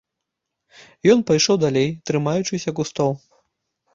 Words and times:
І 1.07 1.11
ён 1.15 1.19
пайшоў 1.29 1.59
далей, 1.65 1.89
трымаючыся 2.11 2.73
кустоў. 2.79 3.11